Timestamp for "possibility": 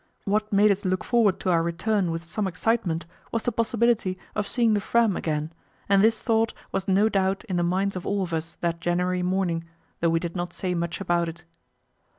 3.51-4.17